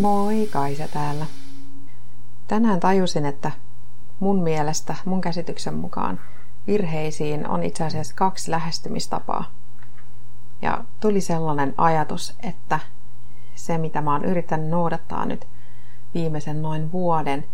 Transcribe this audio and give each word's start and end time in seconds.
Moi, 0.00 0.48
Kaisa 0.52 0.88
täällä. 0.88 1.26
Tänään 2.48 2.80
tajusin, 2.80 3.26
että 3.26 3.50
mun 4.20 4.42
mielestä, 4.42 4.94
mun 5.04 5.20
käsityksen 5.20 5.74
mukaan, 5.74 6.20
virheisiin 6.66 7.48
on 7.48 7.62
itse 7.62 7.84
asiassa 7.84 8.14
kaksi 8.14 8.50
lähestymistapaa. 8.50 9.44
Ja 10.62 10.84
tuli 11.00 11.20
sellainen 11.20 11.74
ajatus, 11.78 12.36
että 12.42 12.80
se 13.54 13.78
mitä 13.78 14.00
mä 14.00 14.12
oon 14.12 14.24
yrittänyt 14.24 14.68
noudattaa 14.68 15.24
nyt 15.24 15.48
viimeisen 16.14 16.62
noin 16.62 16.92
vuoden, 16.92 17.44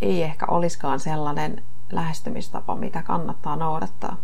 ei 0.00 0.22
ehkä 0.22 0.46
olisikaan 0.46 1.00
sellainen 1.00 1.62
lähestymistapa, 1.92 2.76
mitä 2.76 3.02
kannattaa 3.02 3.56
noudattaa. 3.56 4.16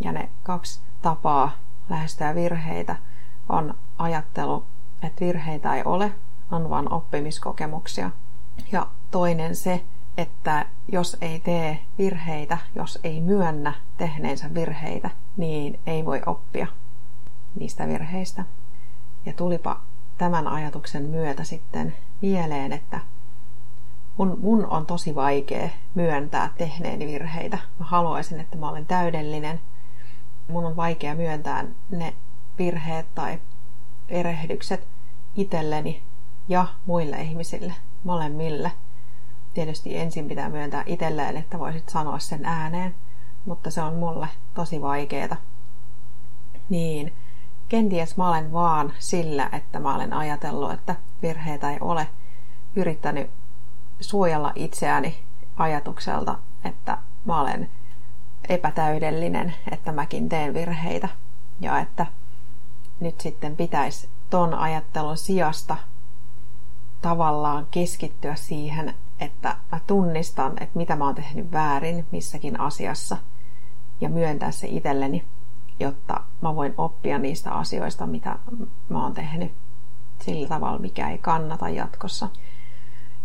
Ja 0.00 0.12
ne 0.12 0.28
kaksi 0.42 0.80
tapaa 1.02 1.52
lähestyä 1.88 2.34
virheitä 2.34 2.96
on 3.48 3.74
ajattelu, 3.98 4.64
että 5.02 5.24
virheitä 5.24 5.74
ei 5.74 5.82
ole, 5.84 6.12
on 6.50 6.70
vain 6.70 6.92
oppimiskokemuksia. 6.92 8.10
Ja 8.72 8.86
toinen 9.10 9.56
se, 9.56 9.84
että 10.16 10.66
jos 10.92 11.16
ei 11.20 11.40
tee 11.40 11.78
virheitä, 11.98 12.58
jos 12.74 12.98
ei 13.04 13.20
myönnä 13.20 13.74
tehneensä 13.96 14.54
virheitä, 14.54 15.10
niin 15.36 15.80
ei 15.86 16.04
voi 16.04 16.22
oppia 16.26 16.66
niistä 17.54 17.88
virheistä. 17.88 18.44
Ja 19.26 19.32
tulipa 19.32 19.80
tämän 20.18 20.48
ajatuksen 20.48 21.02
myötä 21.02 21.44
sitten 21.44 21.96
mieleen, 22.22 22.72
että 22.72 23.00
mun, 24.16 24.38
mun 24.42 24.66
on 24.66 24.86
tosi 24.86 25.14
vaikea 25.14 25.68
myöntää 25.94 26.50
tehneeni 26.58 27.06
virheitä. 27.06 27.58
Mä 27.78 27.84
haluaisin, 27.84 28.40
että 28.40 28.56
mä 28.58 28.68
olen 28.68 28.86
täydellinen. 28.86 29.60
Mun 30.48 30.64
on 30.64 30.76
vaikea 30.76 31.14
myöntää 31.14 31.64
ne 31.90 32.14
virheet 32.58 33.06
tai 33.14 33.38
erehdykset 34.08 34.86
itselleni 35.36 36.02
ja 36.48 36.66
muille 36.86 37.16
ihmisille, 37.22 37.74
molemmille. 38.04 38.72
Tietysti 39.54 39.96
ensin 39.96 40.28
pitää 40.28 40.48
myöntää 40.48 40.82
itselleen, 40.86 41.36
että 41.36 41.58
voisit 41.58 41.88
sanoa 41.88 42.18
sen 42.18 42.44
ääneen, 42.44 42.94
mutta 43.44 43.70
se 43.70 43.82
on 43.82 43.94
mulle 43.94 44.28
tosi 44.54 44.82
vaikeeta. 44.82 45.36
Niin, 46.68 47.12
kenties 47.68 48.16
mä 48.16 48.28
olen 48.28 48.52
vaan 48.52 48.92
sillä, 48.98 49.50
että 49.52 49.78
mä 49.78 49.94
olen 49.94 50.12
ajatellut, 50.12 50.72
että 50.72 50.96
virheitä 51.22 51.70
ei 51.70 51.78
ole, 51.80 52.06
yrittänyt 52.76 53.30
suojella 54.00 54.52
itseäni 54.54 55.24
ajatukselta, 55.56 56.38
että 56.64 56.98
mä 57.24 57.40
olen 57.40 57.70
epätäydellinen, 58.48 59.54
että 59.70 59.92
mäkin 59.92 60.28
teen 60.28 60.54
virheitä 60.54 61.08
ja 61.60 61.78
että 61.78 62.06
nyt 63.00 63.20
sitten 63.20 63.56
pitäisi 63.56 64.08
ton 64.30 64.54
ajattelun 64.54 65.16
sijasta 65.16 65.76
tavallaan 67.02 67.66
keskittyä 67.70 68.34
siihen, 68.34 68.94
että 69.20 69.56
mä 69.72 69.80
tunnistan, 69.86 70.52
että 70.52 70.78
mitä 70.78 70.96
mä 70.96 71.04
oon 71.04 71.14
tehnyt 71.14 71.52
väärin 71.52 72.06
missäkin 72.12 72.60
asiassa 72.60 73.16
ja 74.00 74.08
myöntää 74.08 74.50
se 74.50 74.66
itselleni, 74.66 75.24
jotta 75.80 76.20
mä 76.42 76.54
voin 76.54 76.74
oppia 76.78 77.18
niistä 77.18 77.52
asioista, 77.52 78.06
mitä 78.06 78.38
mä 78.88 79.02
oon 79.02 79.14
tehnyt 79.14 79.52
sillä 80.20 80.48
tavalla, 80.48 80.78
mikä 80.78 81.10
ei 81.10 81.18
kannata 81.18 81.68
jatkossa. 81.68 82.28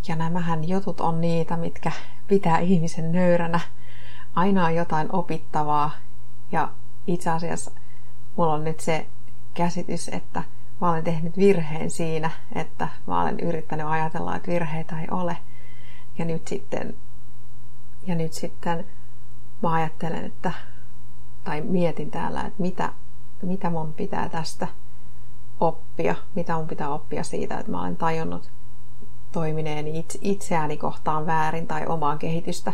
Ja 0.07 0.15
nämähän 0.15 0.67
jutut 0.67 1.01
on 1.01 1.21
niitä, 1.21 1.57
mitkä 1.57 1.91
pitää 2.27 2.59
ihmisen 2.59 3.11
nöyränä. 3.11 3.59
Aina 4.35 4.65
on 4.65 4.75
jotain 4.75 5.15
opittavaa 5.15 5.91
ja 6.51 6.71
itse 7.07 7.29
asiassa 7.29 7.71
mulla 8.35 8.53
on 8.53 8.63
nyt 8.63 8.79
se 8.79 9.07
käsitys, 9.53 10.09
että 10.09 10.43
mä 10.81 10.89
olen 10.89 11.03
tehnyt 11.03 11.37
virheen 11.37 11.91
siinä, 11.91 12.31
että 12.55 12.87
mä 13.07 13.21
olen 13.21 13.39
yrittänyt 13.39 13.87
ajatella, 13.87 14.35
että 14.35 14.51
virheitä 14.51 15.01
ei 15.01 15.07
ole. 15.11 15.37
Ja 16.17 16.25
nyt 16.25 16.47
sitten, 16.47 16.95
ja 18.07 18.16
nyt 18.16 18.33
sitten 18.33 18.85
mä 19.63 19.73
ajattelen, 19.73 20.25
että, 20.25 20.51
tai 21.44 21.61
mietin 21.61 22.11
täällä, 22.11 22.41
että 22.41 22.61
mitä, 22.61 22.94
mitä 23.41 23.69
mun 23.69 23.94
pitää 23.94 24.29
tästä 24.29 24.67
oppia, 25.59 26.16
mitä 26.35 26.55
mun 26.55 26.67
pitää 26.67 26.89
oppia 26.89 27.23
siitä, 27.23 27.59
että 27.59 27.71
mä 27.71 27.81
olen 27.81 27.97
tajunnut 27.97 28.51
toimineeni 29.31 30.00
itse, 30.00 30.19
itseäni 30.21 30.77
kohtaan 30.77 31.25
väärin 31.25 31.67
tai 31.67 31.85
omaa 31.88 32.17
kehitystä 32.17 32.73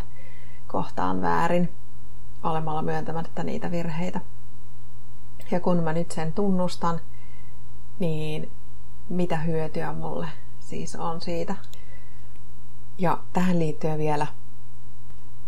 kohtaan 0.67 1.21
väärin 1.21 1.69
olemalla 2.43 2.81
myöntämättä 2.81 3.43
niitä 3.43 3.71
virheitä. 3.71 4.19
Ja 5.51 5.59
kun 5.59 5.83
mä 5.83 5.93
nyt 5.93 6.11
sen 6.11 6.33
tunnustan, 6.33 6.99
niin 8.01 8.51
mitä 9.09 9.37
hyötyä 9.37 9.93
mulle 9.93 10.27
siis 10.59 10.95
on 10.95 11.21
siitä. 11.21 11.55
Ja 12.97 13.17
tähän 13.33 13.59
liittyen 13.59 13.97
vielä, 13.97 14.27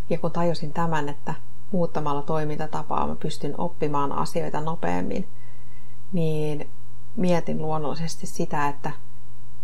ja 0.10 0.18
kun 0.18 0.32
tajusin 0.32 0.74
tämän, 0.74 1.10
että 1.10 1.34
muuttamalla 1.72 2.22
toimintatapaa 2.22 3.08
mä 3.08 3.16
pystyn 3.16 3.56
oppimaan 3.58 4.12
asioita 4.12 4.62
nopeammin, 4.62 5.28
niin 6.12 6.70
mietin 7.16 7.62
luonnollisesti 7.62 8.28
sitä, 8.28 8.68
että 8.68 8.92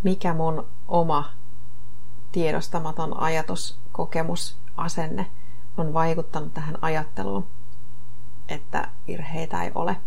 mikä 0.03 0.33
mun 0.33 0.65
oma 0.87 1.29
tiedostamaton 2.31 3.19
ajatus, 3.19 3.79
kokemus, 3.91 4.57
asenne 4.77 5.27
on 5.77 5.93
vaikuttanut 5.93 6.53
tähän 6.53 6.77
ajatteluun, 6.81 7.47
että 8.47 8.89
virheitä 9.07 9.63
ei 9.63 9.71
ole 9.75 9.97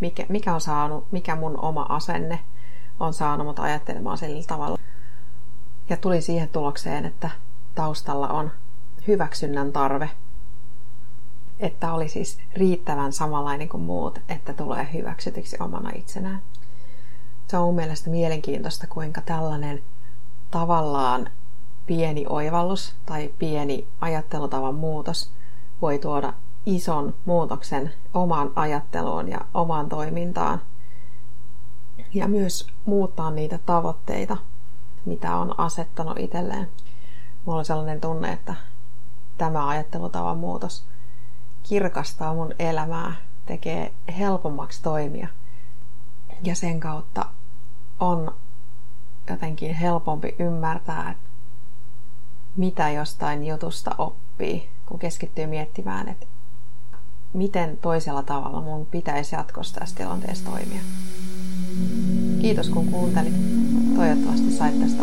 mikä, 0.00 0.26
mikä 0.28 0.54
on 0.54 0.60
saanut, 0.60 1.12
mikä 1.12 1.36
mun 1.36 1.58
oma 1.60 1.86
asenne 1.88 2.40
on 3.00 3.14
saanut 3.14 3.46
mut 3.46 3.58
ajattelemaan 3.58 4.18
sillä 4.18 4.42
tavalla. 4.46 4.78
Ja 5.88 5.96
tuli 5.96 6.22
siihen 6.22 6.48
tulokseen, 6.48 7.04
että 7.04 7.30
taustalla 7.74 8.28
on 8.28 8.50
hyväksynnän 9.06 9.72
tarve. 9.72 10.10
Että 11.60 11.92
oli 11.92 12.08
siis 12.08 12.38
riittävän 12.54 13.12
samanlainen 13.12 13.68
kuin 13.68 13.82
muut, 13.82 14.18
että 14.28 14.52
tulee 14.52 14.88
hyväksytyksi 14.92 15.56
omana 15.60 15.90
itsenään. 15.94 16.42
Se 17.48 17.56
on 17.56 17.64
mun 17.64 17.74
mielestä 17.74 18.10
mielenkiintoista, 18.10 18.86
kuinka 18.86 19.20
tällainen 19.20 19.82
tavallaan 20.50 21.30
pieni 21.86 22.24
oivallus 22.28 22.94
tai 23.06 23.34
pieni 23.38 23.88
ajattelutavan 24.00 24.74
muutos 24.74 25.32
voi 25.82 25.98
tuoda 25.98 26.32
ison 26.66 27.14
muutoksen 27.24 27.92
omaan 28.14 28.50
ajatteluun 28.56 29.28
ja 29.28 29.40
omaan 29.54 29.88
toimintaan. 29.88 30.62
Ja 32.14 32.28
myös 32.28 32.66
muuttaa 32.84 33.30
niitä 33.30 33.58
tavoitteita, 33.66 34.36
mitä 35.04 35.36
on 35.36 35.60
asettanut 35.60 36.18
itselleen. 36.18 36.68
Mulla 37.44 37.58
on 37.58 37.64
sellainen 37.64 38.00
tunne, 38.00 38.32
että 38.32 38.54
tämä 39.38 39.68
ajattelutavan 39.68 40.38
muutos 40.38 40.86
kirkastaa 41.62 42.34
mun 42.34 42.54
elämää, 42.58 43.14
tekee 43.46 43.94
helpommaksi 44.18 44.82
toimia. 44.82 45.28
Ja 46.42 46.54
sen 46.54 46.80
kautta 46.80 47.26
on 48.00 48.34
jotenkin 49.30 49.74
helpompi 49.74 50.36
ymmärtää, 50.38 51.10
että 51.10 51.28
mitä 52.56 52.90
jostain 52.90 53.46
jutusta 53.46 53.94
oppii, 53.98 54.70
kun 54.86 54.98
keskittyy 54.98 55.46
miettimään, 55.46 56.08
että 56.08 56.26
miten 57.36 57.78
toisella 57.82 58.22
tavalla 58.22 58.60
mun 58.60 58.86
pitäisi 58.86 59.34
jatkossa 59.34 59.80
tässä 59.80 59.96
tilanteessa 59.96 60.44
toimia. 60.50 60.80
Kiitos 62.40 62.68
kun 62.68 62.86
kuuntelit. 62.86 63.34
Toivottavasti 63.96 64.50
sait 64.50 64.80
tästä 64.80 65.02